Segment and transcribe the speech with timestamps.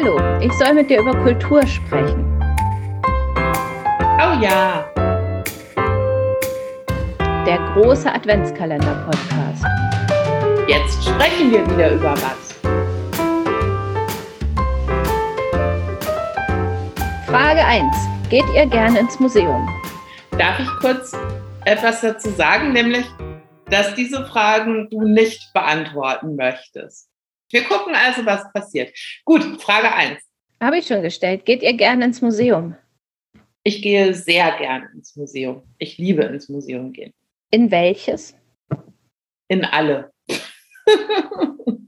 [0.00, 2.24] Hallo, ich soll mit dir über Kultur sprechen.
[3.02, 4.88] Oh ja.
[7.44, 9.64] Der große Adventskalender-Podcast.
[10.68, 12.52] Jetzt sprechen wir wieder über was.
[17.26, 17.84] Frage 1.
[18.30, 19.68] Geht ihr gerne ins Museum?
[20.38, 21.12] Darf ich kurz
[21.64, 23.06] etwas dazu sagen, nämlich,
[23.68, 27.08] dass diese Fragen du nicht beantworten möchtest.
[27.50, 28.96] Wir gucken also, was passiert.
[29.24, 30.20] Gut, Frage 1.
[30.60, 31.44] Habe ich schon gestellt.
[31.44, 32.76] Geht ihr gerne ins Museum?
[33.62, 35.62] Ich gehe sehr gerne ins Museum.
[35.78, 37.12] Ich liebe ins Museum gehen.
[37.50, 38.36] In welches?
[39.48, 40.12] In alle.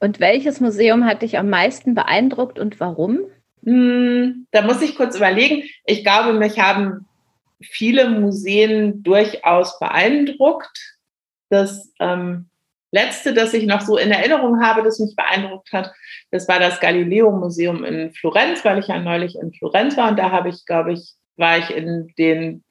[0.00, 3.20] und welches Museum hat dich am meisten beeindruckt und warum?
[3.64, 5.64] Hm, da muss ich kurz überlegen.
[5.84, 7.06] Ich glaube, mich haben
[7.60, 10.98] viele Museen durchaus beeindruckt.
[11.50, 12.48] Das ähm,
[12.92, 15.92] letzte, das ich noch so in Erinnerung habe, das mich beeindruckt hat,
[16.30, 20.18] das war das Galileo Museum in Florenz, weil ich ja neulich in Florenz war und
[20.18, 22.64] da habe ich, glaube ich, war ich in den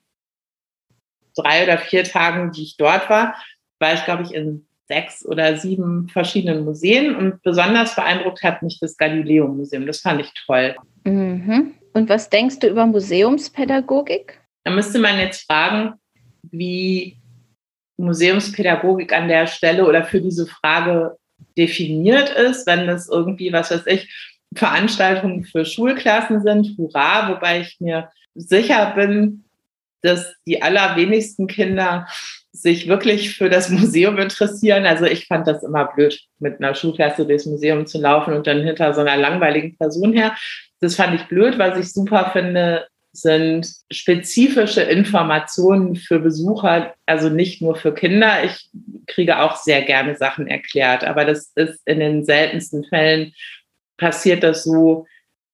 [1.36, 3.36] drei oder vier Tagen, die ich dort war,
[3.80, 8.80] war ich, glaube ich, in sechs oder sieben verschiedenen Museen und besonders beeindruckt hat mich
[8.80, 9.86] das Galileo Museum.
[9.88, 10.76] Das fand ich toll.
[11.04, 11.74] Mhm.
[11.94, 14.40] Und was denkst du über Museumspädagogik?
[14.64, 15.94] Da müsste man jetzt fragen,
[16.44, 17.18] wie
[17.98, 21.18] Museumspädagogik an der Stelle oder für diese Frage
[21.58, 24.14] definiert ist, wenn das irgendwie, was weiß ich,
[24.54, 29.46] Veranstaltungen für Schulklassen sind, hurra, wobei ich mir sicher bin,
[30.02, 32.08] dass die allerwenigsten Kinder
[32.52, 34.86] sich wirklich für das Museum interessieren.
[34.86, 38.64] Also ich fand das immer blöd, mit einer Schulklasse durchs Museum zu laufen und dann
[38.64, 40.36] hinter so einer langweiligen Person her.
[40.80, 41.58] Das fand ich blöd.
[41.58, 42.88] Was ich super finde,
[43.18, 48.44] sind spezifische Informationen für Besucher, also nicht nur für Kinder.
[48.44, 48.70] Ich
[49.08, 53.34] kriege auch sehr gerne Sachen erklärt, aber das ist in den seltensten Fällen
[53.98, 55.08] passiert das so,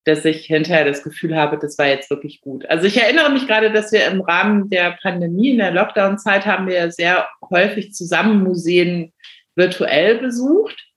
[0.03, 2.65] dass ich hinterher das Gefühl habe, das war jetzt wirklich gut.
[2.67, 6.67] Also ich erinnere mich gerade, dass wir im Rahmen der Pandemie, in der Lockdown-Zeit, haben
[6.67, 9.13] wir sehr häufig zusammen Museen
[9.55, 10.90] virtuell besucht.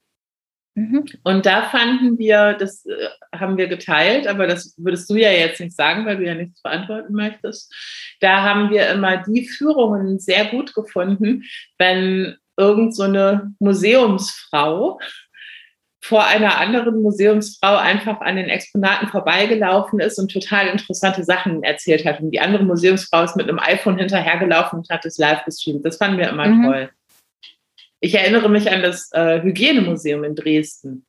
[0.75, 1.05] Mhm.
[1.23, 5.61] Und da fanden wir, das äh, haben wir geteilt, aber das würdest du ja jetzt
[5.61, 7.73] nicht sagen, weil du ja nichts beantworten möchtest.
[8.21, 11.45] Da haben wir immer die Führungen sehr gut gefunden,
[11.79, 14.99] wenn irgend so eine Museumsfrau
[16.05, 22.05] vor einer anderen Museumsfrau einfach an den Exponaten vorbeigelaufen ist und total interessante Sachen erzählt
[22.05, 22.21] hat.
[22.21, 25.83] Und die andere Museumsfrau ist mit einem iPhone hinterhergelaufen und hat es live gestreamt.
[25.83, 26.63] Das fanden wir immer mhm.
[26.63, 26.91] toll.
[28.05, 31.07] Ich erinnere mich an das äh, Hygienemuseum in Dresden.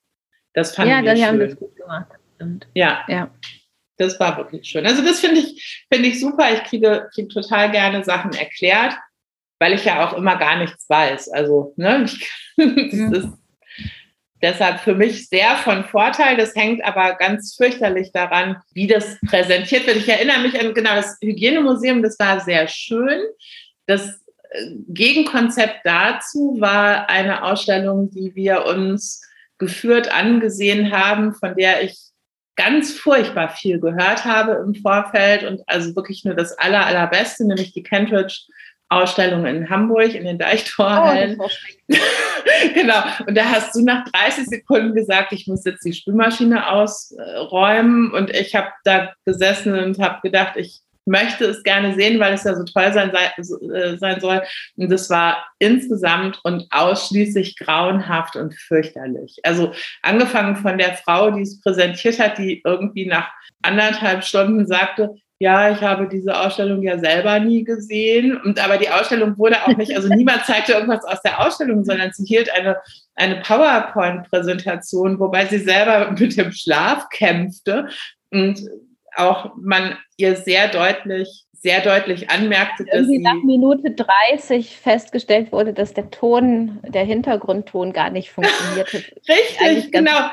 [0.53, 1.25] Das fand ja, wir schön.
[1.25, 2.07] haben das gut gemacht.
[2.35, 2.67] Stimmt.
[2.73, 3.03] Ja.
[3.09, 3.29] ja.
[3.97, 4.85] Das war wirklich schön.
[4.85, 6.53] Also das finde ich, finde ich super.
[6.53, 8.93] Ich kriege, kriege total gerne Sachen erklärt,
[9.59, 11.33] weil ich ja auch immer gar nichts weiß.
[11.33, 13.29] Also, ne, ich, das ist
[14.41, 16.37] deshalb für mich sehr von Vorteil.
[16.37, 19.97] Das hängt aber ganz fürchterlich daran, wie das präsentiert wird.
[19.97, 23.19] Ich erinnere mich an genau das Hygienemuseum, das war sehr schön.
[23.85, 24.24] Das
[24.87, 29.21] Gegenkonzept dazu war eine Ausstellung, die wir uns
[29.57, 31.97] geführt angesehen haben, von der ich
[32.55, 37.73] ganz furchtbar viel gehört habe im Vorfeld und also wirklich nur das aller, allerbeste, nämlich
[37.73, 38.45] die Kentridge
[38.89, 41.37] Ausstellung in Hamburg in den Deichtorhallen.
[41.39, 41.49] Oh,
[42.73, 43.01] genau.
[43.25, 48.11] Und da hast du nach 30 Sekunden gesagt, ich muss jetzt die Spülmaschine ausräumen.
[48.11, 52.43] Und ich habe da gesessen und habe gedacht, ich möchte es gerne sehen, weil es
[52.43, 54.41] ja so toll sein, äh, sein soll.
[54.75, 59.37] Und das war insgesamt und ausschließlich grauenhaft und fürchterlich.
[59.43, 59.71] Also
[60.01, 63.29] angefangen von der Frau, die es präsentiert hat, die irgendwie nach
[63.61, 68.39] anderthalb Stunden sagte, ja, ich habe diese Ausstellung ja selber nie gesehen.
[68.39, 72.11] Und aber die Ausstellung wurde auch nicht, also niemand zeigte irgendwas aus der Ausstellung, sondern
[72.13, 72.77] sie hielt eine,
[73.15, 77.89] eine PowerPoint-Präsentation, wobei sie selber mit dem Schlaf kämpfte.
[78.31, 78.61] Und
[79.15, 85.73] auch man ihr sehr deutlich, sehr deutlich anmerkte, dass Irgendwie nach Minute 30 festgestellt wurde,
[85.73, 89.03] dass der Ton, der Hintergrundton gar nicht funktioniert hat.
[89.29, 90.29] Richtig, genau.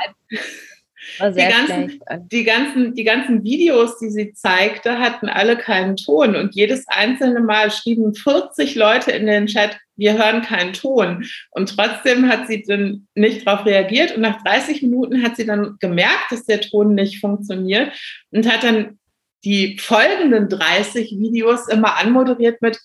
[1.21, 6.37] Die ganzen, die, ganzen, die ganzen Videos, die sie zeigte, hatten alle keinen Ton.
[6.37, 11.25] Und jedes einzelne Mal schrieben 40 Leute in den Chat, wir hören keinen Ton.
[11.53, 14.17] Und trotzdem hat sie dann nicht darauf reagiert.
[14.17, 17.93] Und nach 30 Minuten hat sie dann gemerkt, dass der Ton nicht funktioniert
[18.33, 18.99] und hat dann
[19.45, 22.81] die folgenden 30 Videos immer anmoderiert mit,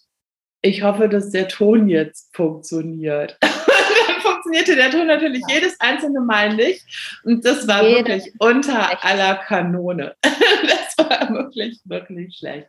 [0.61, 3.37] ich hoffe, dass der Ton jetzt funktioniert.
[3.41, 5.55] dann funktionierte der Ton natürlich ja.
[5.55, 6.83] jedes einzelne Mal nicht.
[7.23, 10.15] Und das war Jede wirklich unter aller Kanone.
[10.21, 12.67] das war wirklich, wirklich schlecht.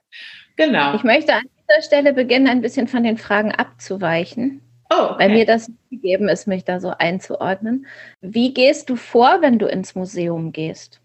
[0.57, 0.95] Genau.
[0.95, 4.63] Ich möchte an dieser Stelle beginnen, ein bisschen von den Fragen abzuweichen.
[4.91, 5.25] Oh, okay.
[5.25, 7.87] Weil mir das gegeben ist, mich da so einzuordnen.
[8.21, 11.01] Wie gehst du vor, wenn du ins Museum gehst?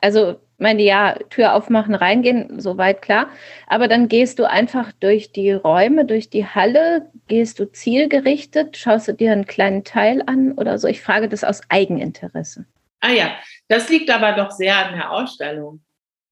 [0.00, 3.30] Also, meine, ja, Tür aufmachen, reingehen, soweit klar.
[3.66, 9.08] Aber dann gehst du einfach durch die Räume, durch die Halle, gehst du zielgerichtet, schaust
[9.08, 10.86] du dir einen kleinen Teil an oder so.
[10.86, 12.64] Ich frage das aus Eigeninteresse.
[13.00, 13.32] Ah ja,
[13.68, 15.80] das liegt aber doch sehr an der Ausstellung.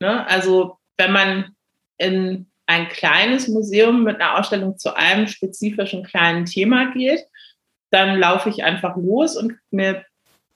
[0.00, 0.26] Ne?
[0.28, 1.56] Also, wenn man
[1.98, 7.24] in ein kleines Museum mit einer Ausstellung zu einem spezifischen kleinen Thema geht,
[7.90, 10.04] dann laufe ich einfach los und mir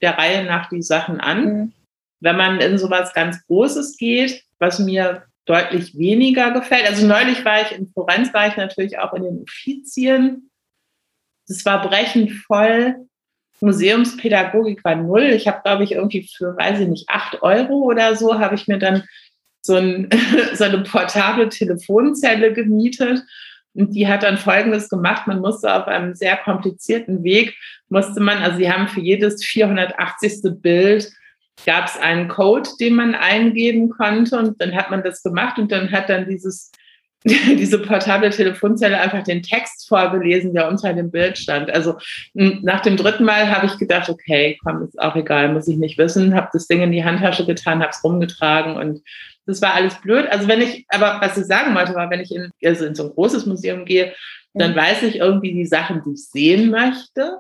[0.02, 1.44] der Reihe nach die Sachen an.
[1.44, 1.72] Mhm.
[2.20, 6.86] Wenn man in sowas ganz Großes geht, was mir deutlich weniger gefällt.
[6.86, 10.50] Also neulich war ich in Florenz, war ich natürlich auch in den Uffizien.
[11.48, 13.06] Das war brechend voll.
[13.60, 15.24] Museumspädagogik war null.
[15.24, 18.68] Ich habe, glaube ich, irgendwie für, weiß ich nicht, acht Euro oder so, habe ich
[18.68, 19.04] mir dann
[19.62, 20.08] so, ein,
[20.54, 23.22] so eine portable Telefonzelle gemietet.
[23.72, 25.26] Und die hat dann Folgendes gemacht.
[25.26, 27.56] Man musste auf einem sehr komplizierten Weg,
[27.88, 30.60] musste man, also sie haben für jedes 480.
[30.60, 31.10] Bild
[31.66, 35.70] gab es einen Code, den man eingeben konnte und dann hat man das gemacht und
[35.70, 36.72] dann hat dann dieses
[37.24, 41.70] diese portable Telefonzelle einfach den Text vorgelesen, der unter dem Bild stand.
[41.70, 41.98] Also
[42.32, 45.98] nach dem dritten Mal habe ich gedacht, okay, komm, ist auch egal, muss ich nicht
[45.98, 49.02] wissen, habe das Ding in die Handtasche getan, habe es rumgetragen und
[49.46, 50.26] das war alles blöd.
[50.30, 53.04] Also wenn ich, aber was ich sagen wollte, war, wenn ich in, also in so
[53.04, 54.14] ein großes Museum gehe,
[54.54, 57.38] dann weiß ich irgendwie die Sachen, die ich sehen möchte.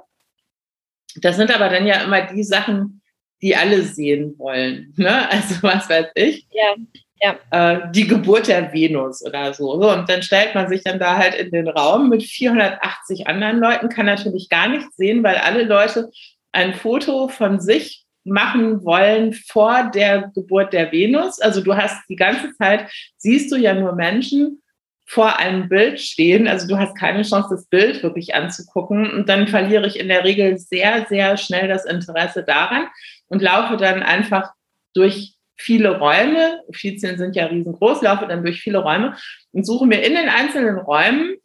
[1.16, 3.02] Das sind aber dann ja immer die Sachen,
[3.42, 4.92] die alle sehen wollen.
[4.96, 5.28] Ne?
[5.30, 6.46] Also was weiß ich.
[6.52, 6.74] Ja.
[7.20, 7.36] Ja.
[7.50, 9.72] Äh, die Geburt der Venus oder so.
[9.72, 13.88] Und dann stellt man sich dann da halt in den Raum mit 480 anderen Leuten,
[13.90, 16.10] kann natürlich gar nichts sehen, weil alle Leute
[16.52, 21.40] ein Foto von sich machen wollen vor der Geburt der Venus.
[21.40, 24.62] Also du hast die ganze Zeit, siehst du ja nur Menschen
[25.06, 26.46] vor einem Bild stehen.
[26.46, 29.10] Also du hast keine Chance, das Bild wirklich anzugucken.
[29.10, 32.86] Und dann verliere ich in der Regel sehr, sehr schnell das Interesse daran
[33.28, 34.52] und laufe dann einfach
[34.94, 39.16] durch viele Räume, Uffizien sind ja riesengroß, laufe dann durch viele Räume
[39.52, 41.36] und suche mir in den einzelnen Räumen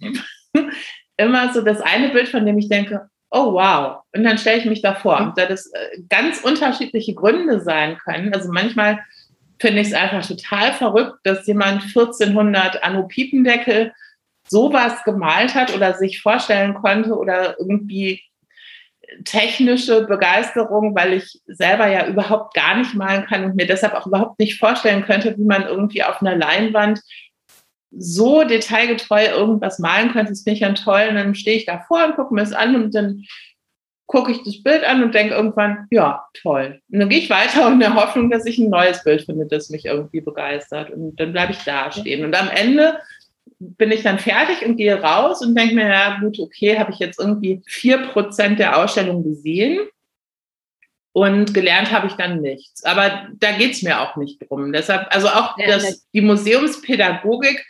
[1.18, 4.04] immer so das eine Bild, von dem ich denke, oh wow.
[4.16, 5.20] Und dann stelle ich mich davor.
[5.20, 8.34] Und da das äh, ganz unterschiedliche Gründe sein können.
[8.34, 9.00] Also manchmal
[9.60, 13.94] finde ich es einfach total verrückt, dass jemand 1400 Anno Piependeckel
[14.48, 18.22] sowas gemalt hat oder sich vorstellen konnte oder irgendwie
[19.24, 24.08] technische Begeisterung, weil ich selber ja überhaupt gar nicht malen kann und mir deshalb auch
[24.08, 27.02] überhaupt nicht vorstellen könnte, wie man irgendwie auf einer Leinwand
[27.98, 30.32] so detailgetreu irgendwas malen könnte.
[30.32, 31.08] Das finde ich dann toll.
[31.10, 33.24] Und dann stehe ich davor und gucke mir das an und dann
[34.08, 36.80] gucke ich das Bild an und denke irgendwann, ja, toll.
[36.92, 39.70] Und dann gehe ich weiter in der Hoffnung, dass ich ein neues Bild finde, das
[39.70, 40.92] mich irgendwie begeistert.
[40.92, 42.24] Und dann bleibe ich da stehen.
[42.26, 43.00] Und am Ende
[43.60, 47.00] bin ich dann fertig und gehe raus und denke mir, ja gut, okay, habe ich
[47.00, 49.88] jetzt irgendwie vier Prozent der Ausstellung gesehen
[51.14, 52.84] und gelernt habe ich dann nichts.
[52.84, 54.74] Aber da geht es mir auch nicht drum.
[54.74, 57.66] Deshalb, also auch ja, das, die Museumspädagogik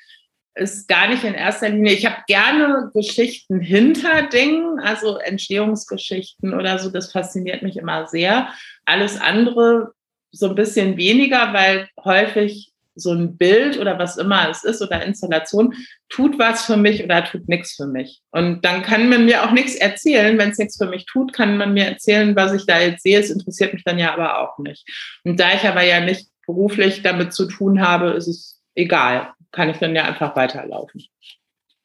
[0.55, 1.93] ist gar nicht in erster Linie.
[1.93, 6.89] Ich habe gerne Geschichten hinter Dingen, also Entstehungsgeschichten oder so.
[6.89, 8.49] Das fasziniert mich immer sehr.
[8.85, 9.93] Alles andere
[10.31, 15.03] so ein bisschen weniger, weil häufig so ein Bild oder was immer es ist oder
[15.03, 15.73] Installation
[16.09, 18.21] tut was für mich oder tut nichts für mich.
[18.31, 20.37] Und dann kann man mir auch nichts erzählen.
[20.37, 23.19] Wenn es nichts für mich tut, kann man mir erzählen, was ich da jetzt sehe.
[23.19, 24.87] Es interessiert mich dann ja aber auch nicht.
[25.23, 29.33] Und da ich aber ja nicht beruflich damit zu tun habe, ist es egal.
[29.51, 31.03] Kann ich dann ja einfach weiterlaufen.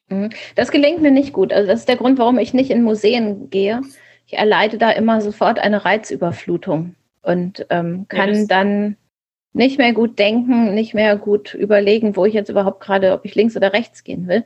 [0.08, 0.30] Mhm.
[0.54, 1.52] Das gelingt mir nicht gut.
[1.52, 3.80] Also das ist der Grund, warum ich nicht in Museen gehe.
[4.26, 8.96] Ich erleide da immer sofort eine Reizüberflutung und ähm, kann ja, dann
[9.52, 13.34] nicht mehr gut denken, nicht mehr gut überlegen, wo ich jetzt überhaupt gerade, ob ich
[13.34, 14.44] links oder rechts gehen will.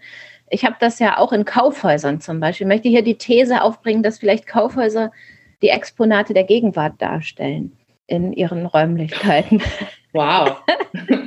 [0.51, 2.67] Ich habe das ja auch in Kaufhäusern zum Beispiel.
[2.67, 5.11] Ich möchte hier die These aufbringen, dass vielleicht Kaufhäuser
[5.63, 9.63] die Exponate der Gegenwart darstellen in ihren Räumlichkeiten.
[10.13, 10.63] Wow.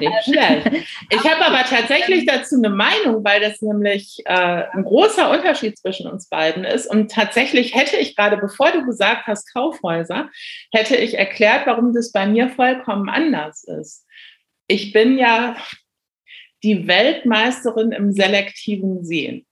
[0.00, 0.86] Nicht schlecht.
[1.10, 6.08] Ich habe aber tatsächlich dazu eine Meinung, weil das nämlich äh, ein großer Unterschied zwischen
[6.08, 6.86] uns beiden ist.
[6.86, 10.30] Und tatsächlich hätte ich gerade, bevor du gesagt hast, Kaufhäuser,
[10.72, 14.04] hätte ich erklärt, warum das bei mir vollkommen anders ist.
[14.68, 15.56] Ich bin ja
[16.62, 19.46] die Weltmeisterin im selektiven Sehen.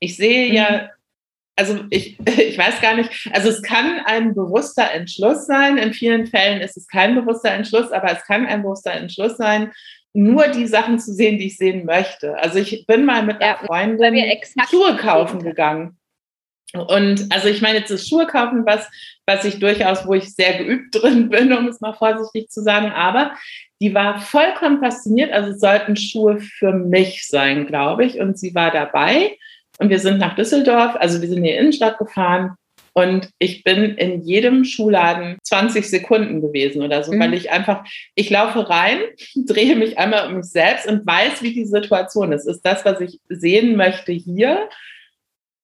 [0.00, 0.54] Ich sehe mhm.
[0.54, 0.90] ja
[1.60, 5.76] also ich, ich weiß gar nicht, also es kann ein bewusster Entschluss sein.
[5.76, 9.70] In vielen Fällen ist es kein bewusster Entschluss, aber es kann ein bewusster Entschluss sein,
[10.12, 12.36] nur die Sachen zu sehen, die ich sehen möchte.
[12.38, 14.16] Also ich bin mal mit einer Freundin
[14.68, 15.98] Schuhe kaufen gegangen.
[16.72, 18.88] Und also ich meine, jetzt ist Schuhe kaufen was,
[19.26, 22.90] was ich durchaus, wo ich sehr geübt drin bin, um es mal vorsichtig zu sagen.
[22.90, 23.34] Aber
[23.82, 25.32] die war vollkommen fasziniert.
[25.32, 28.18] Also es sollten Schuhe für mich sein, glaube ich.
[28.18, 29.36] Und sie war dabei
[29.80, 32.54] und wir sind nach Düsseldorf, also wir sind in die Innenstadt gefahren
[32.92, 37.20] und ich bin in jedem Schuhladen 20 Sekunden gewesen oder so, mhm.
[37.20, 37.84] weil ich einfach,
[38.14, 38.98] ich laufe rein,
[39.34, 42.46] drehe mich einmal um mich selbst und weiß, wie die Situation ist.
[42.46, 44.68] Ist das, was ich sehen möchte hier?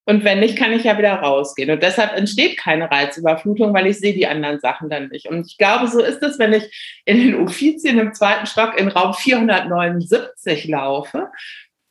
[0.08, 1.68] Und wenn nicht, kann ich ja wieder rausgehen.
[1.68, 5.26] Und deshalb entsteht keine Reizüberflutung, weil ich sehe die anderen Sachen dann nicht.
[5.26, 8.86] Und ich glaube, so ist es, wenn ich in den Uffizien im zweiten Stock in
[8.86, 11.28] Raum 479 laufe.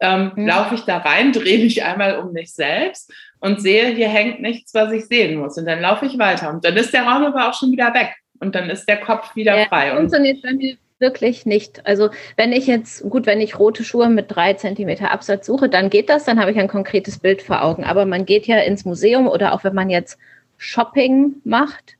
[0.05, 0.47] Ähm, mhm.
[0.47, 4.73] Laufe ich da rein, drehe mich einmal um mich selbst und sehe, hier hängt nichts,
[4.73, 5.57] was ich sehen muss.
[5.57, 6.49] Und dann laufe ich weiter.
[6.49, 8.13] Und dann ist der Raum aber auch schon wieder weg.
[8.39, 9.95] Und dann ist der Kopf wieder ja, frei.
[9.95, 11.85] Funktioniert bei mir wirklich nicht.
[11.85, 15.89] Also wenn ich jetzt, gut, wenn ich rote Schuhe mit drei Zentimeter Absatz suche, dann
[15.89, 17.83] geht das, dann habe ich ein konkretes Bild vor Augen.
[17.83, 20.17] Aber man geht ja ins Museum oder auch wenn man jetzt
[20.57, 21.97] Shopping macht,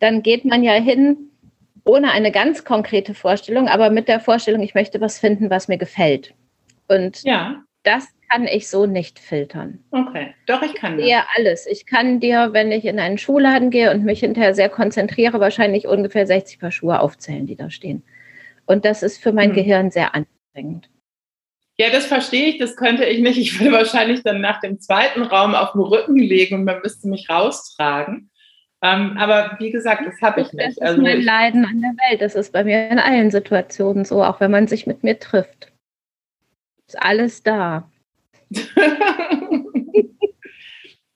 [0.00, 1.30] dann geht man ja hin
[1.84, 5.78] ohne eine ganz konkrete Vorstellung, aber mit der Vorstellung, ich möchte was finden, was mir
[5.78, 6.34] gefällt.
[6.88, 7.62] Und ja.
[7.82, 9.84] das kann ich so nicht filtern.
[9.90, 11.08] Okay, doch, ich kann das.
[11.08, 11.66] Ja, alles.
[11.66, 15.86] Ich kann dir, wenn ich in einen Schuhladen gehe und mich hinterher sehr konzentriere, wahrscheinlich
[15.86, 18.02] ungefähr 60 Paar Schuhe aufzählen, die da stehen.
[18.66, 19.54] Und das ist für mein hm.
[19.56, 20.90] Gehirn sehr anstrengend.
[21.80, 23.38] Ja, das verstehe ich, das könnte ich nicht.
[23.38, 27.08] Ich würde wahrscheinlich dann nach dem zweiten Raum auf den Rücken legen und man müsste
[27.08, 28.30] mich raustragen.
[28.82, 30.66] Ähm, aber wie gesagt, das habe ich nicht.
[30.66, 32.20] Das ist also mein Leiden an der Welt.
[32.20, 35.72] Das ist bei mir in allen Situationen so, auch wenn man sich mit mir trifft.
[36.88, 37.88] Ist alles da.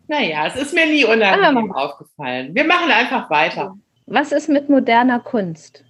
[0.07, 2.55] naja, es ist mir nie unangenehm ah, aufgefallen.
[2.55, 3.77] Wir machen einfach weiter.
[4.07, 5.85] Was ist mit moderner Kunst?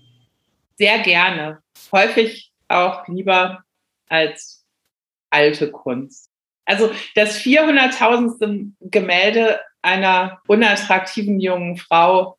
[0.82, 1.62] sehr gerne.
[1.92, 3.62] Häufig auch lieber
[4.08, 4.66] als
[5.30, 6.28] alte Kunst.
[6.64, 8.72] Also das 400.000.
[8.80, 12.36] Gemälde einer unattraktiven jungen Frau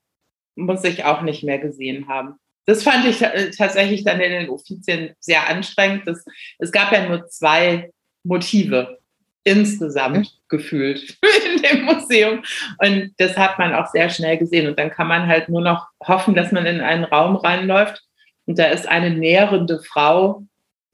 [0.55, 2.37] muss ich auch nicht mehr gesehen haben.
[2.65, 3.19] Das fand ich
[3.57, 6.07] tatsächlich dann in den Offizien sehr anstrengend.
[6.07, 6.23] Das,
[6.59, 7.91] es gab ja nur zwei
[8.23, 8.99] Motive
[9.43, 11.17] insgesamt gefühlt
[11.55, 12.43] in dem Museum.
[12.79, 14.67] Und das hat man auch sehr schnell gesehen.
[14.67, 18.01] Und dann kann man halt nur noch hoffen, dass man in einen Raum reinläuft
[18.45, 20.43] und da ist eine nährende Frau,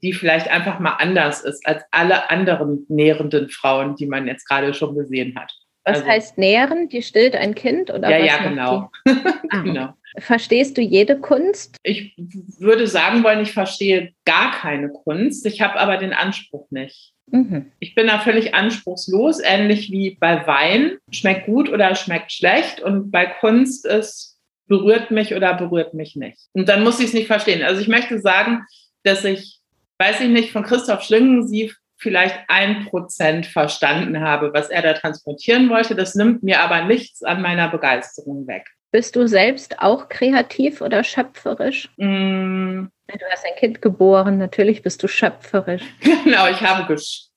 [0.02, 4.72] die vielleicht einfach mal anders ist als alle anderen nährenden Frauen, die man jetzt gerade
[4.72, 5.52] schon gesehen hat.
[5.84, 6.88] Was also, heißt nähren?
[6.88, 8.26] Die stillt ein Kind oder ja, was?
[8.26, 8.90] Ja, genau.
[9.50, 9.94] ah, genau.
[10.18, 11.76] Verstehst du jede Kunst?
[11.82, 12.14] Ich
[12.58, 15.46] würde sagen wollen, ich verstehe gar keine Kunst.
[15.46, 17.12] Ich habe aber den Anspruch nicht.
[17.30, 17.70] Mhm.
[17.78, 20.98] Ich bin da völlig anspruchslos, ähnlich wie bei Wein.
[21.10, 22.80] Schmeckt gut oder schmeckt schlecht.
[22.80, 26.38] Und bei Kunst ist berührt mich oder berührt mich nicht.
[26.52, 27.62] Und dann muss ich es nicht verstehen.
[27.62, 28.64] Also ich möchte sagen,
[29.02, 29.58] dass ich,
[29.98, 35.68] weiß ich nicht, von Christoph Schlingensief vielleicht ein Prozent verstanden habe, was er da transportieren
[35.68, 35.94] wollte.
[35.94, 38.64] Das nimmt mir aber nichts an meiner Begeisterung weg.
[38.92, 41.90] Bist du selbst auch kreativ oder schöpferisch?
[41.96, 42.86] Mm.
[43.06, 45.82] Du hast ein Kind geboren, natürlich bist du schöpferisch.
[46.24, 47.30] Genau, ich habe geschöpft.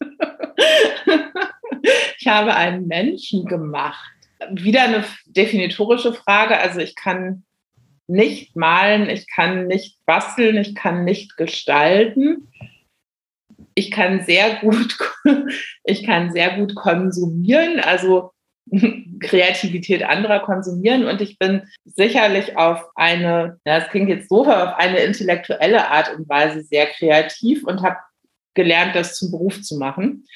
[2.18, 4.12] ich habe einen Menschen gemacht
[4.50, 6.58] wieder eine definitorische Frage.
[6.58, 7.44] Also ich kann
[8.06, 12.48] nicht malen, ich kann nicht basteln, ich kann nicht gestalten.
[13.74, 14.98] Ich kann sehr gut,
[15.84, 18.32] ich kann sehr gut konsumieren, also
[19.20, 24.98] Kreativität anderer konsumieren und ich bin sicherlich auf eine, das klingt jetzt so, auf eine
[24.98, 27.96] intellektuelle Art und Weise sehr kreativ und habe
[28.54, 30.26] gelernt, das zum Beruf zu machen.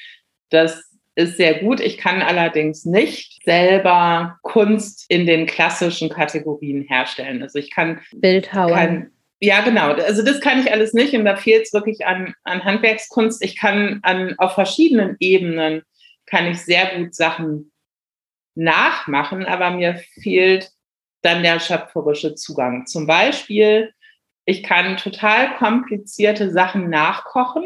[0.49, 0.83] Das
[1.15, 1.79] ist sehr gut.
[1.79, 7.41] Ich kann allerdings nicht selber Kunst in den klassischen Kategorien herstellen.
[7.41, 9.07] Also ich kann Bildhauer.
[9.39, 9.93] Ja, genau.
[9.93, 13.43] Also das kann ich alles nicht und da fehlt es wirklich an, an Handwerkskunst.
[13.43, 15.83] Ich kann an, auf verschiedenen Ebenen
[16.25, 17.71] kann ich sehr gut Sachen
[18.57, 20.71] nachmachen, aber mir fehlt
[21.21, 22.85] dann der schöpferische Zugang.
[22.85, 23.93] Zum Beispiel,
[24.45, 27.65] ich kann total komplizierte Sachen nachkochen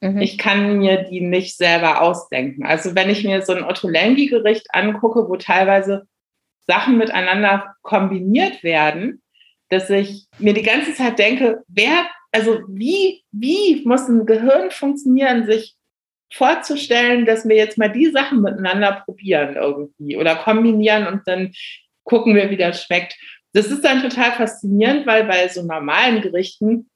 [0.00, 0.20] Mhm.
[0.20, 2.64] Ich kann mir die nicht selber ausdenken.
[2.64, 6.06] Also wenn ich mir so ein Ottolenghi-Gericht angucke, wo teilweise
[6.66, 9.22] Sachen miteinander kombiniert werden,
[9.68, 15.46] dass ich mir die ganze Zeit denke, wer, also wie, wie muss ein Gehirn funktionieren,
[15.46, 15.76] sich
[16.32, 21.52] vorzustellen, dass wir jetzt mal die Sachen miteinander probieren irgendwie oder kombinieren und dann
[22.04, 23.16] gucken wir, wie das schmeckt.
[23.52, 26.88] Das ist dann total faszinierend, weil bei so normalen Gerichten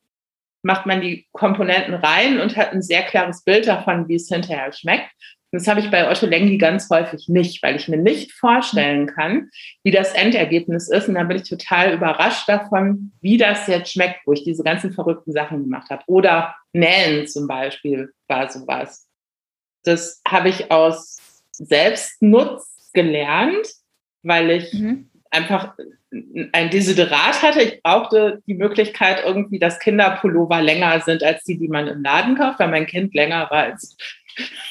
[0.62, 4.72] macht man die Komponenten rein und hat ein sehr klares Bild davon, wie es hinterher
[4.72, 5.10] schmeckt.
[5.52, 9.50] Das habe ich bei Otto Lengi ganz häufig nicht, weil ich mir nicht vorstellen kann,
[9.84, 11.06] wie das Endergebnis ist.
[11.08, 14.92] Und dann bin ich total überrascht davon, wie das jetzt schmeckt, wo ich diese ganzen
[14.92, 16.02] verrückten Sachen gemacht habe.
[16.08, 19.08] Oder Nähen zum Beispiel war sowas.
[19.84, 21.18] Das habe ich aus
[21.52, 23.66] Selbstnutz gelernt,
[24.22, 25.10] weil ich mhm.
[25.30, 25.74] einfach
[26.52, 27.62] ein Desiderat hatte.
[27.62, 32.36] Ich brauchte die Möglichkeit irgendwie, dass Kinderpullover länger sind als die, die man im Laden
[32.36, 33.96] kauft, weil mein Kind länger war als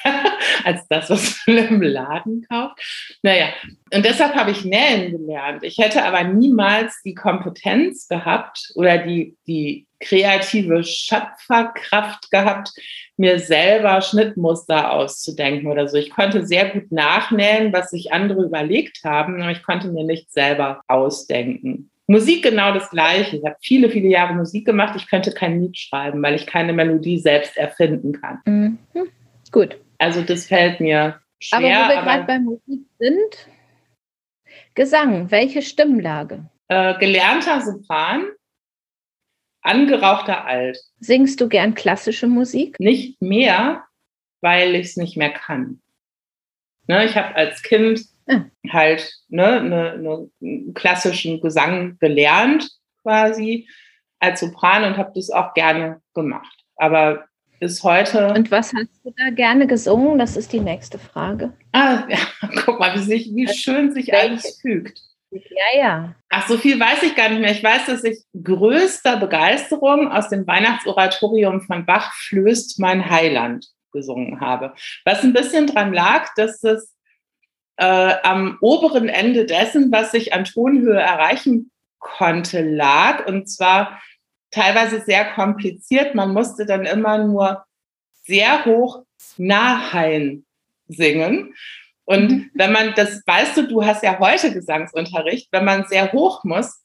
[0.63, 2.79] als das, was man im Laden kauft.
[3.21, 3.47] Naja,
[3.93, 5.63] und deshalb habe ich nähen gelernt.
[5.63, 12.71] Ich hätte aber niemals die Kompetenz gehabt oder die, die kreative Schöpferkraft gehabt,
[13.15, 15.97] mir selber Schnittmuster auszudenken oder so.
[15.97, 20.31] Ich konnte sehr gut nachnähen, was sich andere überlegt haben, aber ich konnte mir nicht
[20.31, 21.89] selber ausdenken.
[22.07, 23.37] Musik genau das Gleiche.
[23.37, 24.93] Ich habe viele, viele Jahre Musik gemacht.
[24.97, 28.39] Ich könnte kein Lied schreiben, weil ich keine Melodie selbst erfinden kann.
[28.45, 28.77] Mhm.
[29.53, 29.79] Gut.
[29.99, 31.59] Also das fällt mir schwer.
[31.59, 33.47] Aber wo wir gerade bei Musik sind,
[34.75, 36.49] Gesang, welche Stimmlage?
[36.67, 38.31] Äh, gelernter Sopran,
[39.61, 40.79] angerauchter Alt.
[40.99, 42.79] Singst du gern klassische Musik?
[42.79, 43.85] Nicht mehr,
[44.41, 45.79] weil ich es nicht mehr kann.
[46.87, 48.01] Ne, ich habe als Kind.
[48.25, 48.45] Ah.
[48.69, 53.67] halt ne, ne, ne, klassischen Gesang gelernt, quasi
[54.19, 56.63] als Sopran und habe das auch gerne gemacht.
[56.77, 57.25] Aber
[57.63, 58.27] bis heute.
[58.33, 60.19] Und was hast du da gerne gesungen?
[60.19, 61.53] Das ist die nächste Frage.
[61.71, 62.17] Ah, ja,
[62.65, 64.99] guck mal, wie, sich, wie schön sich alles fügt.
[65.31, 66.15] Ja, ja.
[66.29, 67.51] Ach, so viel weiß ich gar nicht mehr.
[67.51, 74.41] Ich weiß, dass ich größter Begeisterung aus dem Weihnachtsoratorium von Bach flößt mein Heiland gesungen
[74.41, 74.73] habe.
[75.05, 76.93] Was ein bisschen dran lag, dass es
[77.77, 83.25] äh, am oberen Ende dessen, was ich an Tonhöhe erreichen konnte, lag.
[83.25, 84.01] Und zwar
[84.53, 86.15] teilweise sehr kompliziert.
[86.15, 87.65] Man musste dann immer nur
[88.23, 89.03] sehr hoch
[89.37, 90.45] Nahein
[90.87, 91.53] singen.
[92.05, 92.51] Und mhm.
[92.53, 96.83] wenn man das, weißt du, du hast ja heute Gesangsunterricht, wenn man sehr hoch muss,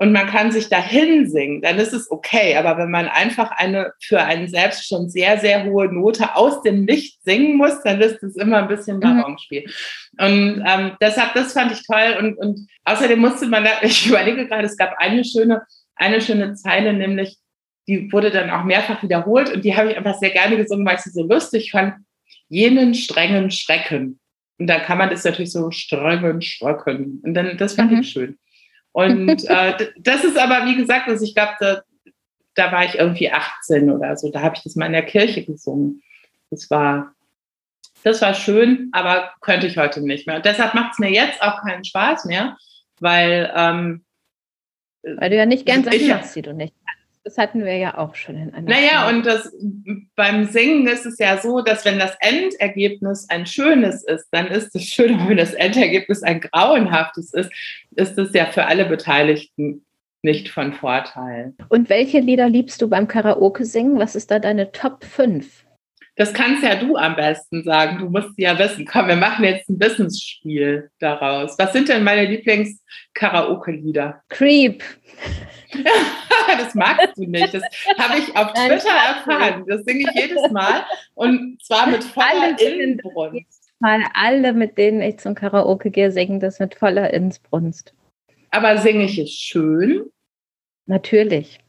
[0.00, 2.56] und man kann sich dahin singen, dann ist es okay.
[2.56, 6.86] Aber wenn man einfach eine für einen selbst schon sehr, sehr hohe Note aus dem
[6.86, 9.64] Licht singen muss, dann ist es immer ein bisschen Ballonspiel.
[10.12, 10.24] Mhm.
[10.24, 12.16] Und ähm, deshalb, das fand ich toll.
[12.20, 15.62] Und, und außerdem musste man da, ich überlege gerade, es gab eine schöne,
[15.98, 17.36] eine schöne Zeile, nämlich,
[17.86, 20.96] die wurde dann auch mehrfach wiederholt und die habe ich einfach sehr gerne gesungen, weil
[20.96, 21.94] ich sie so lustig fand.
[22.48, 24.20] Jenen strengen Schrecken.
[24.58, 27.20] Und dann kann man das natürlich so strengen Schrecken.
[27.22, 28.00] Und dann, das fand mhm.
[28.00, 28.38] ich schön.
[28.92, 31.82] Und äh, das ist aber, wie gesagt, also ich glaube, da,
[32.54, 34.30] da war ich irgendwie 18 oder so.
[34.30, 36.02] Da habe ich das mal in der Kirche gesungen.
[36.50, 37.12] Das war,
[38.02, 40.36] das war schön, aber könnte ich heute nicht mehr.
[40.36, 42.56] Und deshalb macht es mir jetzt auch keinen Spaß mehr,
[43.00, 43.52] weil.
[43.54, 44.04] Ähm,
[45.02, 46.74] weil du ja nicht gern Sachen machst, die du nicht
[47.28, 48.68] das hatten wir ja auch schon in einer.
[48.68, 49.14] Naja, Zeit.
[49.14, 49.52] und das,
[50.16, 54.74] beim Singen ist es ja so, dass wenn das Endergebnis ein schönes ist, dann ist
[54.74, 57.50] es schön, und wenn das Endergebnis ein grauenhaftes ist,
[57.90, 59.84] ist es ja für alle Beteiligten
[60.22, 61.54] nicht von Vorteil.
[61.68, 63.98] Und welche Lieder liebst du beim Karaoke singen?
[63.98, 65.66] Was ist da deine Top 5?
[66.18, 67.98] Das kannst ja du am besten sagen.
[68.00, 68.84] Du musst ja wissen.
[68.84, 71.56] Komm, wir machen jetzt ein Wissensspiel daraus.
[71.58, 74.20] Was sind denn meine Lieblings-Karaoke-Lieder?
[74.28, 74.82] Creep.
[76.58, 77.54] das magst du nicht.
[77.54, 77.62] Das
[77.96, 79.64] habe ich auf Twitter erfahren.
[79.68, 80.84] Das singe ich jedes Mal.
[81.14, 83.70] Und zwar mit voller Inbrunst.
[83.78, 87.94] Mal alle, mit denen ich zum Karaoke gehe, singen das mit voller Inbrunst.
[88.50, 90.10] Aber singe ich es schön?
[90.86, 91.60] Natürlich.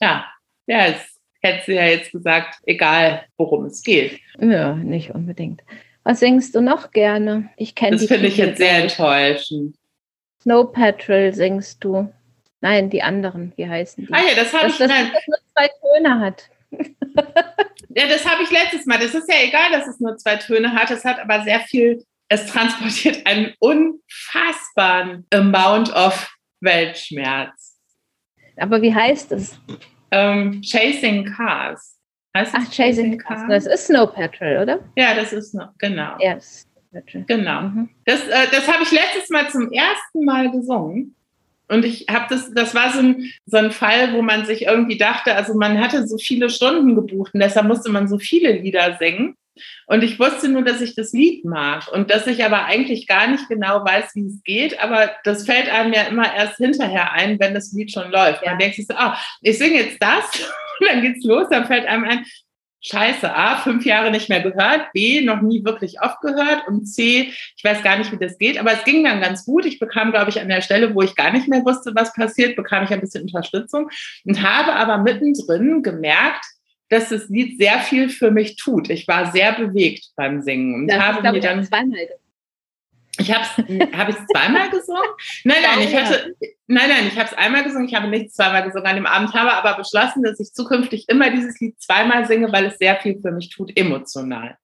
[0.00, 0.30] Ja,
[0.68, 0.94] ja,
[1.40, 4.20] es hätte sie ja jetzt gesagt, egal worum es geht.
[4.38, 5.62] Ja, nicht unbedingt.
[6.04, 7.50] Was singst du noch gerne?
[7.56, 9.76] Ich kenne Das finde ich jetzt sehr enttäuschend.
[10.40, 12.12] Snow Patrol singst du.
[12.60, 14.12] Nein, die anderen, wie heißen die?
[14.12, 14.78] Ah ja, das habe ich.
[14.78, 16.48] Das, das nur zwei Töne hat.
[16.70, 18.98] ja, das habe ich letztes Mal.
[18.98, 20.90] Das ist ja egal, dass es nur zwei Töne hat.
[20.90, 26.28] Es hat aber sehr viel, es transportiert einen unfassbaren Amount of
[26.60, 27.76] Weltschmerz.
[28.56, 29.58] Aber wie heißt es?
[30.10, 31.98] Ähm, Chasing Cars.
[32.36, 33.40] Heißt Ach, Chasing Cars.
[33.40, 33.64] Cars.
[33.64, 34.80] Das ist Snow Patrol, oder?
[34.96, 36.16] Ja, das ist Snow, genau.
[36.20, 36.66] Yes.
[37.26, 37.62] Genau.
[37.62, 37.90] Mhm.
[38.04, 41.15] Das, äh, das habe ich letztes Mal zum ersten Mal gesungen.
[41.68, 44.98] Und ich habe das, das war so ein, so ein Fall, wo man sich irgendwie
[44.98, 48.96] dachte, also man hatte so viele Stunden gebucht und deshalb musste man so viele Lieder
[48.98, 49.36] singen.
[49.86, 53.26] Und ich wusste nur, dass ich das Lied mag und dass ich aber eigentlich gar
[53.26, 54.78] nicht genau weiß, wie es geht.
[54.80, 58.42] Aber das fällt einem ja immer erst hinterher ein, wenn das Lied schon läuft.
[58.42, 58.50] Ja.
[58.50, 60.24] Man denkt sich so, oh, ich singe jetzt das
[60.80, 62.26] und dann geht's los, dann fällt einem ein,
[62.88, 67.32] Scheiße, A, fünf Jahre nicht mehr gehört, B, noch nie wirklich oft gehört und C,
[67.56, 69.66] ich weiß gar nicht, wie das geht, aber es ging dann ganz gut.
[69.66, 72.54] Ich bekam, glaube ich, an der Stelle, wo ich gar nicht mehr wusste, was passiert,
[72.54, 73.90] bekam ich ein bisschen Unterstützung
[74.24, 76.44] und habe aber mittendrin gemerkt,
[76.88, 78.88] dass das Lied sehr viel für mich tut.
[78.90, 81.98] Ich war sehr bewegt beim Singen und das habe mir dann zweimal
[83.18, 85.02] ich habe es hab zweimal gesungen?
[85.44, 86.34] Nein, nein, ich hatte,
[86.66, 87.88] nein, nein, ich habe es einmal gesungen.
[87.88, 91.30] Ich habe nicht zweimal gesungen an dem Abend, habe aber beschlossen, dass ich zukünftig immer
[91.30, 94.56] dieses Lied zweimal singe, weil es sehr viel für mich tut, emotional.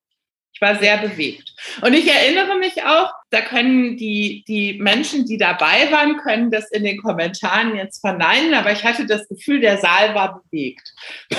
[0.54, 1.54] Ich war sehr bewegt.
[1.80, 6.70] Und ich erinnere mich auch, da können die, die Menschen, die dabei waren, können das
[6.70, 10.92] in den Kommentaren jetzt verneinen, aber ich hatte das Gefühl, der Saal war bewegt.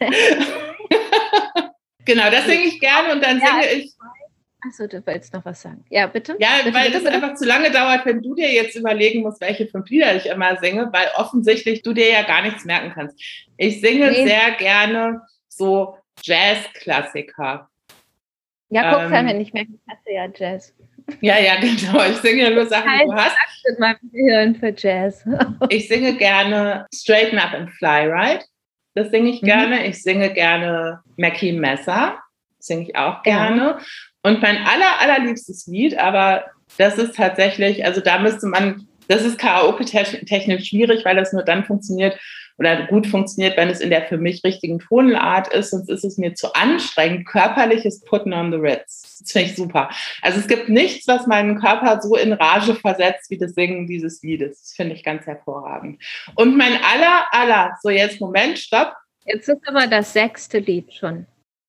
[2.06, 3.92] Genau, das singe ich gerne und dann singe ich.
[4.66, 5.84] Achso, du wolltest noch was sagen.
[5.90, 6.36] Ja, bitte?
[6.38, 9.40] Ja, bitte, weil bitte, das einfach zu lange dauert, wenn du dir jetzt überlegen musst,
[9.40, 13.20] welche fünf Lieder ich immer singe, weil offensichtlich du dir ja gar nichts merken kannst.
[13.56, 14.26] Ich singe nee.
[14.26, 17.68] sehr gerne so Jazz-Klassiker.
[18.68, 20.74] Ja, guck, ähm, wenn ich merke, ich hasse ja Jazz.
[21.20, 22.04] Ja, ja, genau.
[22.10, 23.36] Ich singe ja nur Sachen, die du hast.
[23.68, 25.24] mit meinem Gehirn für Jazz.
[25.68, 28.44] ich singe gerne Straighten Up and Fly Right.
[28.94, 29.46] Das singe ich mhm.
[29.46, 29.86] gerne.
[29.86, 32.18] Ich singe gerne Mackie Messer.
[32.58, 33.60] Singe ich auch gerne.
[33.60, 33.78] Ja.
[34.26, 36.46] Und mein aller, allerliebstes Lied, aber
[36.78, 41.64] das ist tatsächlich, also da müsste man, das ist Karaoke-technisch schwierig, weil das nur dann
[41.64, 42.18] funktioniert,
[42.58, 46.18] oder gut funktioniert, wenn es in der für mich richtigen Tonart ist, sonst ist es
[46.18, 47.28] mir zu anstrengend.
[47.28, 49.20] Körperliches Putten on the Ritz.
[49.20, 49.90] Das finde ich super.
[50.22, 54.22] Also es gibt nichts, was meinen Körper so in Rage versetzt, wie das Singen dieses
[54.22, 54.60] Liedes.
[54.60, 56.02] Das finde ich ganz hervorragend.
[56.34, 58.92] Und mein aller, aller, so jetzt Moment, stopp.
[59.24, 61.26] Jetzt ist aber das sechste Lied schon.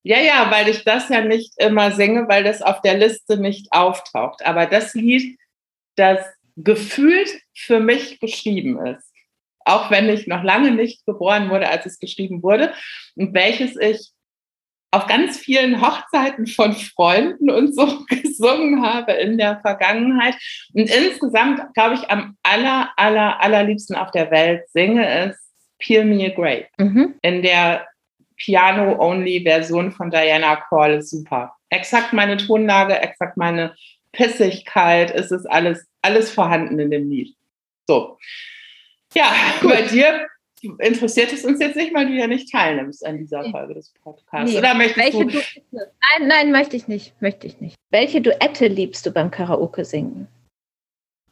[0.08, 3.72] Ja, ja, weil ich das ja nicht immer singe, weil das auf der Liste nicht
[3.72, 4.46] auftaucht.
[4.46, 5.38] Aber das Lied,
[5.96, 6.20] das
[6.56, 9.08] gefühlt für mich geschrieben ist
[9.67, 12.74] auch wenn ich noch lange nicht geboren wurde, als es geschrieben wurde,
[13.15, 14.12] und welches ich
[14.91, 20.36] auf ganz vielen Hochzeiten von Freunden und so gesungen habe in der Vergangenheit.
[20.74, 25.36] Und insgesamt, glaube ich, am aller, aller, allerliebsten auf der Welt singe es
[25.78, 26.67] Peel Me a Grape.
[26.78, 27.15] Mhm.
[27.22, 27.86] In der
[28.38, 31.56] Piano-Only-Version von Diana Call ist super.
[31.69, 33.76] Exakt meine Tonlage, exakt meine
[34.12, 37.36] Pissigkeit, es ist alles, alles vorhanden in dem Lied.
[37.88, 38.17] So.
[39.13, 39.71] Ja, Gut.
[39.71, 40.28] bei dir
[40.80, 44.52] interessiert es uns jetzt nicht, weil du ja nicht teilnimmst an dieser Folge des Podcasts.
[44.52, 44.58] Nee.
[44.58, 45.39] Oder möchtest Welche du?
[45.71, 47.19] Nein, nein, möchte ich nicht.
[47.21, 47.76] Möchte ich nicht.
[47.91, 50.28] Welche Duette liebst du beim Karaoke singen?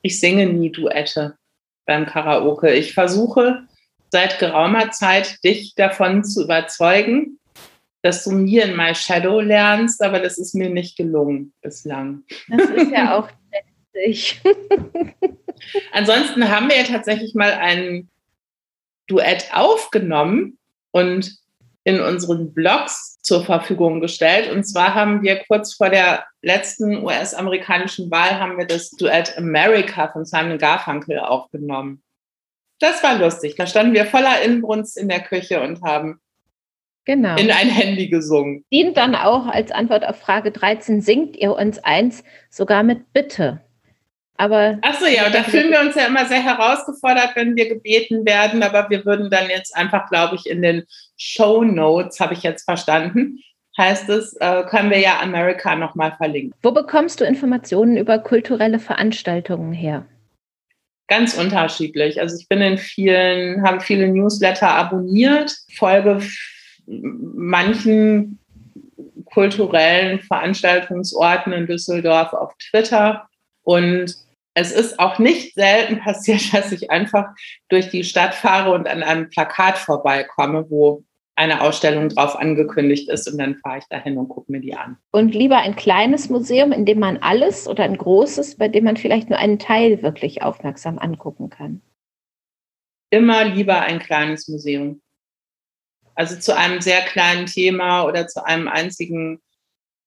[0.01, 1.37] Ich singe nie Duette
[1.85, 2.71] beim Karaoke.
[2.73, 3.67] Ich versuche
[4.11, 7.39] seit geraumer Zeit, dich davon zu überzeugen,
[8.01, 12.23] dass du mir in My Shadow lernst, aber das ist mir nicht gelungen bislang.
[12.47, 14.41] Das ist ja auch letztlich.
[15.91, 18.09] Ansonsten haben wir ja tatsächlich mal ein
[19.07, 20.57] Duett aufgenommen
[20.91, 21.35] und
[21.83, 24.51] in unseren Blogs zur Verfügung gestellt.
[24.51, 30.07] Und zwar haben wir kurz vor der letzten US-amerikanischen Wahl haben wir das Duett America
[30.09, 32.01] von Simon Garfunkel aufgenommen.
[32.79, 33.55] Das war lustig.
[33.55, 36.19] Da standen wir voller Inbrunst in der Küche und haben
[37.05, 37.35] genau.
[37.37, 38.65] in ein Handy gesungen.
[38.71, 43.61] Dient dann auch als Antwort auf Frage 13, singt ihr uns eins sogar mit Bitte?
[44.37, 48.25] Aber Ach so, ja, da fühlen wir uns ja immer sehr herausgefordert, wenn wir gebeten
[48.25, 50.83] werden, aber wir würden dann jetzt einfach, glaube ich, in den
[51.15, 53.39] Show Notes, habe ich jetzt verstanden,
[53.77, 56.53] heißt es, äh, können wir ja America nochmal verlinken.
[56.61, 60.05] Wo bekommst du Informationen über kulturelle Veranstaltungen her?
[61.07, 62.19] Ganz unterschiedlich.
[62.19, 66.21] Also ich bin in vielen, habe viele Newsletter abonniert, folge
[66.87, 68.39] manchen
[69.25, 73.27] kulturellen Veranstaltungsorten in Düsseldorf auf Twitter
[73.63, 74.15] und
[74.53, 77.25] es ist auch nicht selten passiert, dass ich einfach
[77.69, 81.03] durch die Stadt fahre und an einem Plakat vorbeikomme, wo
[81.35, 84.97] eine Ausstellung drauf angekündigt ist und dann fahre ich dahin und gucke mir die an.
[85.11, 88.95] Und lieber ein kleines Museum, in dem man alles oder ein großes, bei dem man
[88.95, 91.81] vielleicht nur einen Teil wirklich aufmerksam angucken kann?
[93.09, 95.01] Immer lieber ein kleines Museum.
[96.15, 99.41] Also zu einem sehr kleinen Thema oder zu einem einzigen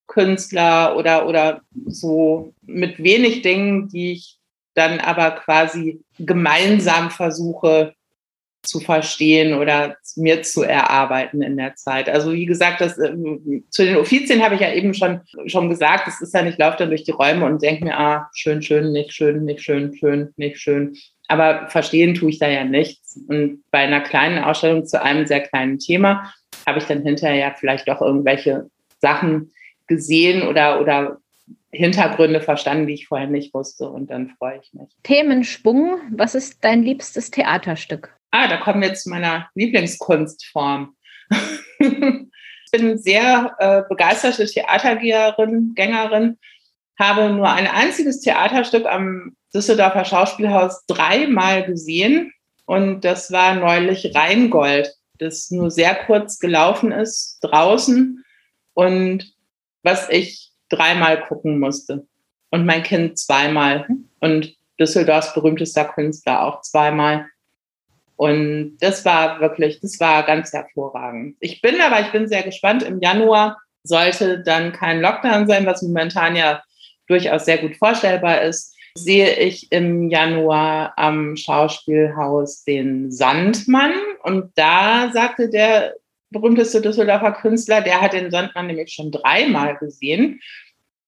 [0.06, 4.38] Künstler oder, oder so mit wenig Dingen, die ich
[4.74, 7.94] dann aber quasi gemeinsam versuche
[8.62, 12.08] zu verstehen oder mir zu erarbeiten in der Zeit.
[12.08, 13.14] Also wie gesagt, das, äh,
[13.70, 16.58] zu den Offizien habe ich ja eben schon, schon gesagt, es ist ja nicht, ich
[16.58, 19.94] laufe dann durch die Räume und denke mir, ah, schön, schön, nicht schön, nicht schön,
[19.94, 20.96] schön, nicht schön.
[21.28, 23.20] Aber verstehen tue ich da ja nichts.
[23.28, 26.32] Und bei einer kleinen Ausstellung zu einem sehr kleinen Thema
[26.66, 28.68] habe ich dann hinterher ja vielleicht auch irgendwelche
[29.00, 29.52] Sachen
[29.86, 31.18] gesehen oder, oder
[31.70, 33.88] Hintergründe verstanden, die ich vorher nicht wusste.
[33.88, 34.90] Und dann freue ich mich.
[35.02, 38.14] Themensprung, was ist dein liebstes Theaterstück?
[38.30, 40.94] Ah, da kommen wir zu meiner Lieblingskunstform.
[41.78, 46.38] ich bin sehr äh, begeisterte Theatergeherin, Gängerin,
[46.98, 52.32] habe nur ein einziges Theaterstück am Düsseldorfer Schauspielhaus dreimal gesehen.
[52.66, 58.24] Und das war neulich Rheingold, das nur sehr kurz gelaufen ist draußen.
[58.74, 59.32] Und
[59.82, 62.06] was ich dreimal gucken musste.
[62.50, 63.86] Und mein Kind zweimal.
[64.20, 67.26] Und Düsseldorfs berühmtester Künstler auch zweimal.
[68.16, 71.36] Und das war wirklich, das war ganz hervorragend.
[71.40, 72.82] Ich bin aber, ich bin sehr gespannt.
[72.82, 76.62] Im Januar sollte dann kein Lockdown sein, was momentan ja
[77.06, 78.74] durchaus sehr gut vorstellbar ist.
[78.94, 83.92] Sehe ich im Januar am Schauspielhaus den Sandmann.
[84.22, 85.94] Und da sagte der
[86.30, 90.40] berühmteste Düsseldorfer Künstler, der hat den Sandmann nämlich schon dreimal gesehen.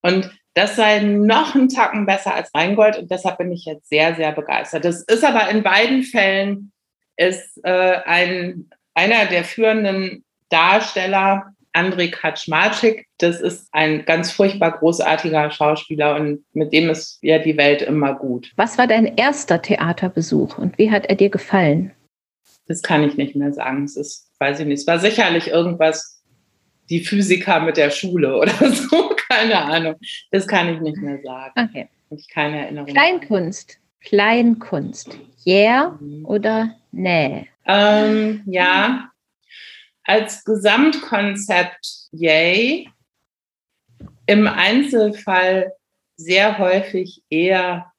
[0.02, 4.14] Und das sei noch einen Tacken besser als Rheingold und deshalb bin ich jetzt sehr,
[4.14, 4.84] sehr begeistert.
[4.84, 6.72] Das ist aber in beiden Fällen
[7.16, 13.06] ist äh, ein, einer der führenden Darsteller, Andrei Kaczmarczyk.
[13.18, 18.14] Das ist ein ganz furchtbar großartiger Schauspieler und mit dem ist ja die Welt immer
[18.14, 18.50] gut.
[18.56, 21.92] Was war dein erster Theaterbesuch und wie hat er dir gefallen?
[22.70, 23.82] Das kann ich nicht mehr sagen.
[23.82, 26.22] Es ist, weiß ich nicht, es war sicherlich irgendwas,
[26.88, 29.96] die Physiker mit der Schule oder so, keine Ahnung.
[30.30, 31.68] Das kann ich nicht mehr sagen.
[31.68, 31.88] Okay.
[32.10, 32.86] Ich keine Erinnerung.
[32.86, 33.80] Kleinkunst.
[34.02, 35.18] Kleinkunst.
[35.44, 36.24] Yeah mhm.
[36.26, 37.48] oder nee?
[37.66, 39.10] Ähm, ja,
[40.04, 42.88] als Gesamtkonzept yay.
[44.26, 45.72] Im Einzelfall
[46.16, 47.92] sehr häufig eher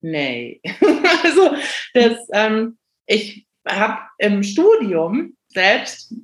[0.00, 0.62] nee.
[1.22, 1.54] also
[1.92, 6.14] das, ähm, ich habe im Studium selbst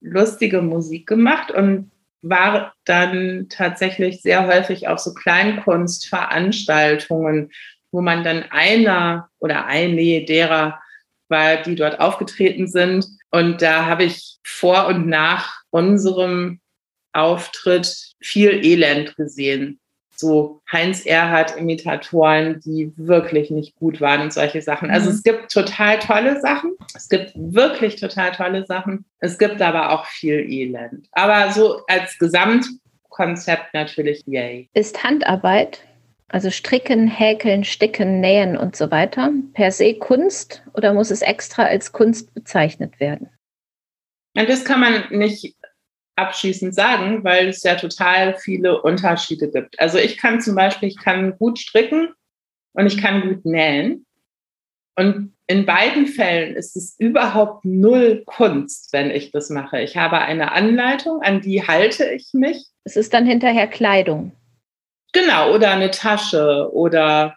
[0.00, 1.90] lustige Musik gemacht und
[2.22, 7.50] war dann tatsächlich sehr häufig auf so Kleinkunstveranstaltungen,
[7.92, 10.80] wo man dann einer oder eine derer
[11.28, 13.06] war, die dort aufgetreten sind.
[13.30, 16.60] Und da habe ich vor und nach unserem
[17.12, 19.80] Auftritt viel Elend gesehen
[20.18, 24.90] so Heinz Erhardt-Imitatoren, die wirklich nicht gut waren und solche Sachen.
[24.90, 25.16] Also mhm.
[25.16, 26.72] es gibt total tolle Sachen.
[26.94, 29.04] Es gibt wirklich total tolle Sachen.
[29.18, 31.06] Es gibt aber auch viel Elend.
[31.12, 34.68] Aber so als Gesamtkonzept natürlich yay.
[34.74, 35.80] Ist Handarbeit,
[36.28, 41.64] also Stricken, Häkeln, Sticken, Nähen und so weiter, per se Kunst oder muss es extra
[41.64, 43.30] als Kunst bezeichnet werden?
[44.36, 45.56] Und das kann man nicht
[46.16, 49.78] abschließend sagen, weil es ja total viele Unterschiede gibt.
[49.78, 52.08] Also ich kann zum Beispiel, ich kann gut stricken
[52.72, 54.06] und ich kann gut nähen.
[54.96, 59.80] Und in beiden Fällen ist es überhaupt null Kunst, wenn ich das mache.
[59.80, 62.66] Ich habe eine Anleitung, an die halte ich mich.
[62.84, 64.32] Es ist dann hinterher Kleidung.
[65.12, 67.36] Genau, oder eine Tasche oder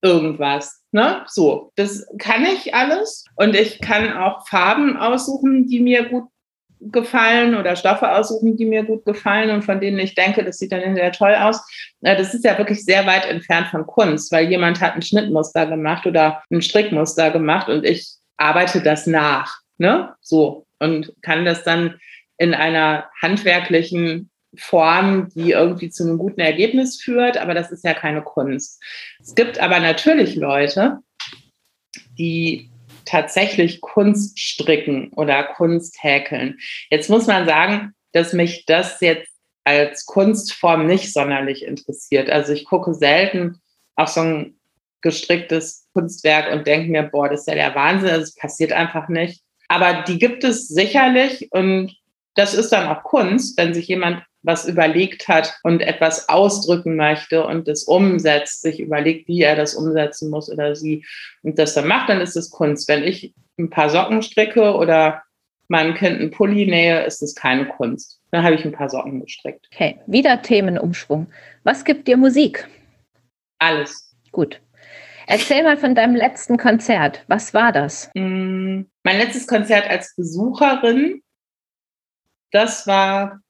[0.00, 0.82] irgendwas.
[0.92, 1.24] Ne?
[1.26, 3.24] So, das kann ich alles.
[3.36, 6.28] Und ich kann auch Farben aussuchen, die mir gut
[6.80, 10.72] gefallen oder Stoffe aussuchen, die mir gut gefallen und von denen ich denke, das sieht
[10.72, 11.60] dann hinterher toll aus.
[12.00, 16.06] Das ist ja wirklich sehr weit entfernt von Kunst, weil jemand hat ein Schnittmuster gemacht
[16.06, 19.58] oder ein Strickmuster gemacht und ich arbeite das nach.
[19.78, 20.14] Ne?
[20.20, 20.66] So.
[20.78, 21.98] Und kann das dann
[22.36, 27.94] in einer handwerklichen Form, die irgendwie zu einem guten Ergebnis führt, aber das ist ja
[27.94, 28.82] keine Kunst.
[29.20, 30.98] Es gibt aber natürlich Leute,
[32.18, 32.70] die
[33.08, 36.58] tatsächlich Kunst stricken oder Kunst häkeln.
[36.90, 39.30] Jetzt muss man sagen, dass mich das jetzt
[39.64, 42.30] als Kunstform nicht sonderlich interessiert.
[42.30, 43.60] Also ich gucke selten
[43.96, 44.58] auf so ein
[45.02, 49.42] gestricktes Kunstwerk und denke mir, boah, das ist ja der Wahnsinn, das passiert einfach nicht.
[49.68, 51.94] Aber die gibt es sicherlich und
[52.34, 57.44] das ist dann auch Kunst, wenn sich jemand was überlegt hat und etwas ausdrücken möchte
[57.44, 61.04] und das umsetzt, sich überlegt, wie er das umsetzen muss oder sie
[61.42, 62.88] und das dann macht, dann ist es Kunst.
[62.88, 65.22] Wenn ich ein paar Socken stricke oder
[65.68, 68.20] meinem Kind einen Pulli nähe, ist es keine Kunst.
[68.30, 69.68] Dann habe ich ein paar Socken gestrickt.
[69.72, 71.26] Okay, wieder Themenumschwung.
[71.64, 72.66] Was gibt dir Musik?
[73.58, 74.14] Alles.
[74.32, 74.60] Gut.
[75.26, 77.24] Erzähl mal von deinem letzten Konzert.
[77.26, 78.10] Was war das?
[78.14, 81.22] Mm, mein letztes Konzert als Besucherin,
[82.50, 83.40] das war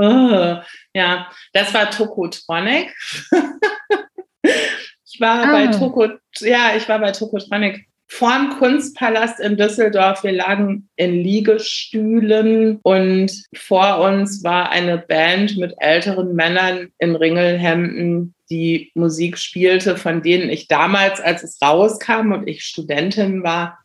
[0.00, 0.56] Oh,
[0.94, 2.94] ja, das war Tokotronic.
[4.42, 5.50] ich war ah.
[5.50, 6.06] bei Toko,
[6.38, 10.22] ja, ich war bei Tokotronic vorm Kunstpalast in Düsseldorf.
[10.22, 18.34] Wir lagen in Liegestühlen und vor uns war eine Band mit älteren Männern in Ringelhemden,
[18.50, 23.78] die Musik spielte, von denen ich damals, als es rauskam und ich Studentin war,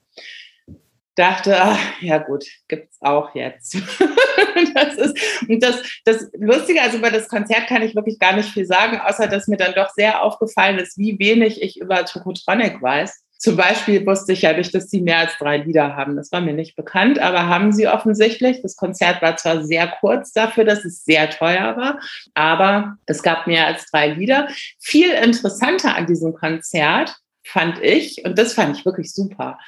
[1.15, 3.76] dachte, ach, ja gut, gibt's auch jetzt.
[4.76, 8.49] das ist, und das, das Lustige, also über das Konzert kann ich wirklich gar nicht
[8.49, 12.82] viel sagen, außer dass mir dann doch sehr aufgefallen ist, wie wenig ich über Tokotronic
[12.82, 13.23] weiß.
[13.38, 16.15] Zum Beispiel wusste ich ja nicht, dass sie mehr als drei Lieder haben.
[16.15, 18.62] Das war mir nicht bekannt, aber haben sie offensichtlich.
[18.62, 21.99] Das Konzert war zwar sehr kurz dafür, dass es sehr teuer war,
[22.36, 24.47] aber es gab mehr als drei Lieder.
[24.80, 29.60] Viel interessanter an diesem Konzert fand ich, und das fand ich wirklich super,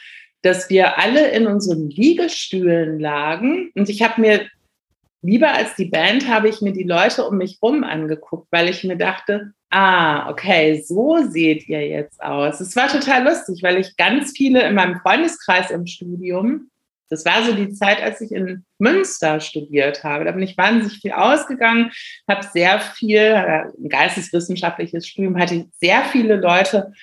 [0.45, 4.47] dass wir alle in unseren Liegestühlen lagen und ich habe mir
[5.23, 8.83] lieber als die Band habe ich mir die Leute um mich rum angeguckt, weil ich
[8.83, 12.61] mir dachte, ah, okay, so seht ihr jetzt aus.
[12.61, 16.69] Es war total lustig, weil ich ganz viele in meinem Freundeskreis im Studium,
[17.09, 20.25] das war so die Zeit, als ich in Münster studiert habe.
[20.25, 21.91] Da bin ich wahnsinnig viel ausgegangen,
[22.27, 26.93] habe sehr viel, äh, ein geisteswissenschaftliches Studium, hatte sehr viele Leute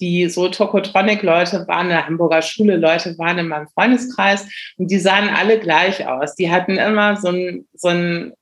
[0.00, 5.58] die so Tokotronic-Leute waren, eine Hamburger Schule-Leute waren in meinem Freundeskreis und die sahen alle
[5.58, 6.34] gleich aus.
[6.34, 8.32] Die hatten immer so ein, so ein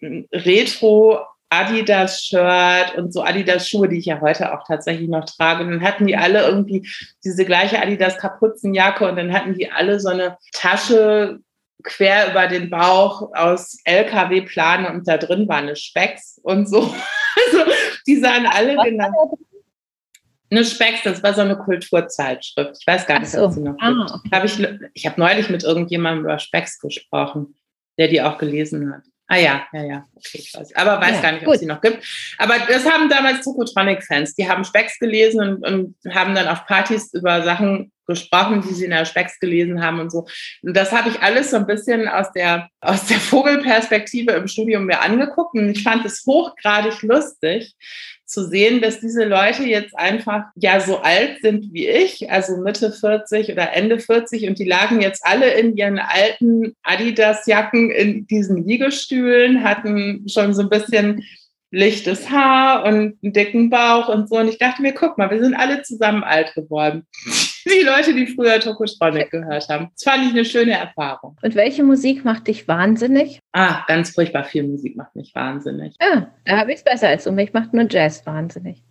[0.00, 5.62] äh, Retro- Adidas-Shirt und so Adidas-Schuhe, die ich ja heute auch tatsächlich noch trage.
[5.62, 6.88] Und dann hatten die alle irgendwie
[7.24, 11.38] diese gleiche Adidas-Kapuzenjacke und dann hatten die alle so eine Tasche
[11.82, 16.92] quer über den Bauch aus LKW-Planen und da drin war eine Specks und so.
[17.48, 17.70] Also
[18.06, 19.38] die sahen alle genau.
[20.50, 22.76] Eine Specks, das war so eine Kulturzeitschrift.
[22.80, 23.44] Ich weiß gar nicht, so.
[23.44, 24.10] ob sie noch ah, gibt.
[24.10, 24.28] Okay.
[24.32, 27.56] Hab ich ich habe neulich mit irgendjemandem über Specks gesprochen,
[27.98, 29.02] der die auch gelesen hat.
[29.28, 30.76] Ah ja, ja, ja, okay, ich weiß.
[30.76, 31.98] Aber weiß ja, gar nicht, ob es sie noch gibt.
[32.38, 34.36] Aber das haben damals Tokotronic-Fans.
[34.36, 38.84] Die haben Specks gelesen und, und haben dann auf Partys über Sachen gesprochen, die sie
[38.84, 40.26] in der Specks gelesen haben und so.
[40.62, 44.86] Und das habe ich alles so ein bisschen aus der, aus der Vogelperspektive im Studium
[44.86, 47.74] mir angeguckt und ich fand es hochgradig lustig
[48.26, 52.92] zu sehen, dass diese Leute jetzt einfach ja so alt sind wie ich, also Mitte
[52.92, 58.66] 40 oder Ende 40 und die lagen jetzt alle in ihren alten Adidas-Jacken in diesen
[58.66, 61.24] Liegestühlen, hatten schon so ein bisschen
[61.70, 64.36] lichtes Haar und einen dicken Bauch und so.
[64.36, 67.06] Und ich dachte mir, guck mal, wir sind alle zusammen alt geworden.
[67.66, 69.90] Die Leute, die früher Tokotronic gehört haben.
[69.92, 71.36] Das fand ich eine schöne Erfahrung.
[71.42, 73.40] Und welche Musik macht dich wahnsinnig?
[73.52, 75.96] Ah, ganz furchtbar viel Musik macht mich wahnsinnig.
[76.00, 77.32] Ja, ah, da habe ich es besser als du.
[77.32, 78.84] Mich macht nur Jazz wahnsinnig.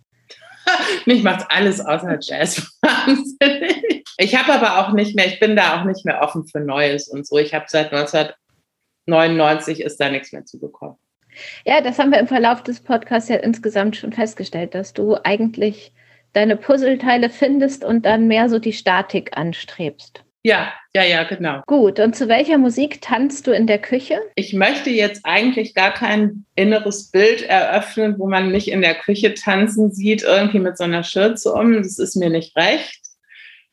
[1.06, 4.04] mich macht alles außer Jazz wahnsinnig.
[4.18, 7.08] Ich habe aber auch nicht mehr, ich bin da auch nicht mehr offen für Neues
[7.08, 7.38] und so.
[7.38, 10.96] Ich habe seit 1999 ist da nichts mehr zugekommen.
[11.64, 15.94] Ja, das haben wir im Verlauf des Podcasts ja insgesamt schon festgestellt, dass du eigentlich
[16.36, 20.22] deine Puzzleteile findest und dann mehr so die Statik anstrebst.
[20.42, 21.62] Ja, ja, ja, genau.
[21.66, 24.20] Gut, und zu welcher Musik tanzt du in der Küche?
[24.36, 29.34] Ich möchte jetzt eigentlich gar kein inneres Bild eröffnen, wo man mich in der Küche
[29.34, 31.82] tanzen sieht, irgendwie mit so einer Schürze um.
[31.82, 33.00] Das ist mir nicht recht.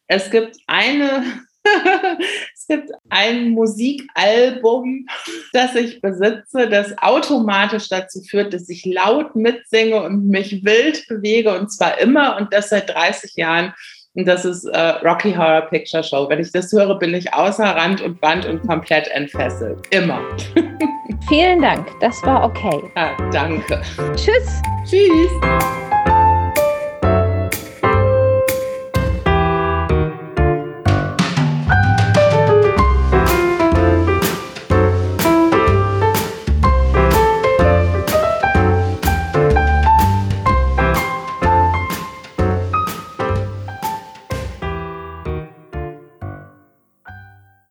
[0.07, 1.23] Es gibt eine
[2.63, 5.05] es gibt ein Musikalbum,
[5.51, 11.57] das ich besitze, das automatisch dazu führt, dass ich laut mitsinge und mich wild bewege
[11.57, 13.73] und zwar immer und das seit 30 Jahren.
[14.15, 16.29] Und das ist äh, Rocky Horror Picture Show.
[16.29, 19.79] Wenn ich das höre, bin ich außer Rand und Band und komplett entfesselt.
[19.89, 20.21] Immer.
[21.27, 21.87] Vielen Dank.
[21.99, 22.79] Das war okay.
[22.95, 23.81] Ah, danke.
[24.15, 24.61] Tschüss.
[24.85, 25.92] Tschüss.